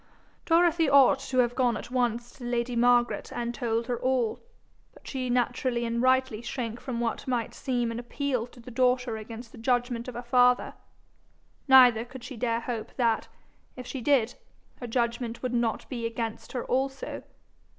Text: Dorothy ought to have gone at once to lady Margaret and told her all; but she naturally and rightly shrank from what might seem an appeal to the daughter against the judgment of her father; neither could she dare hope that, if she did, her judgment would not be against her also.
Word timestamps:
Dorothy 0.47 0.89
ought 0.89 1.19
to 1.19 1.37
have 1.37 1.53
gone 1.53 1.77
at 1.77 1.91
once 1.91 2.31
to 2.39 2.43
lady 2.43 2.75
Margaret 2.75 3.31
and 3.31 3.53
told 3.53 3.85
her 3.85 3.99
all; 3.99 4.39
but 4.95 5.07
she 5.07 5.29
naturally 5.29 5.85
and 5.85 6.01
rightly 6.01 6.41
shrank 6.41 6.79
from 6.81 6.99
what 6.99 7.27
might 7.27 7.53
seem 7.53 7.91
an 7.91 7.99
appeal 7.99 8.47
to 8.47 8.59
the 8.59 8.71
daughter 8.71 9.15
against 9.15 9.51
the 9.51 9.59
judgment 9.59 10.07
of 10.07 10.15
her 10.15 10.23
father; 10.23 10.73
neither 11.67 12.03
could 12.03 12.23
she 12.23 12.35
dare 12.35 12.61
hope 12.61 12.95
that, 12.95 13.27
if 13.75 13.85
she 13.85 14.01
did, 14.01 14.33
her 14.77 14.87
judgment 14.87 15.43
would 15.43 15.53
not 15.53 15.87
be 15.87 16.07
against 16.07 16.53
her 16.53 16.65
also. 16.65 17.21